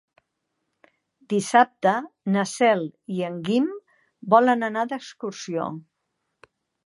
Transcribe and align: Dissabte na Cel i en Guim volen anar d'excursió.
Dissabte 1.33 1.91
na 2.35 2.45
Cel 2.53 2.81
i 3.17 3.21
en 3.29 3.37
Guim 3.49 3.69
volen 4.35 4.69
anar 4.71 4.89
d'excursió. 4.95 5.71